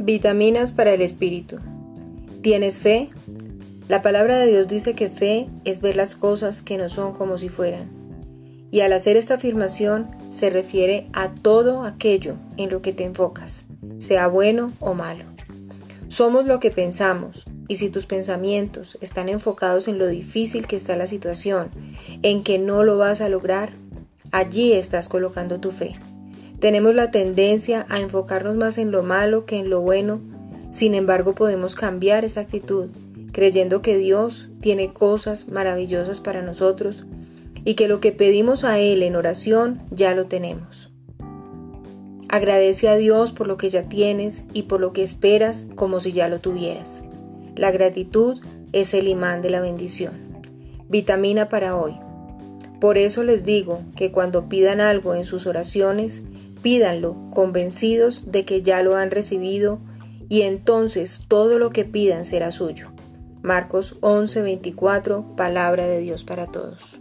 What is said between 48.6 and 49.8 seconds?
es el imán de la